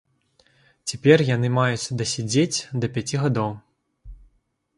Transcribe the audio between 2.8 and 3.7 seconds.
да пяці гадоў.